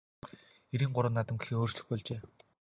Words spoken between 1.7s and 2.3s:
болжээ.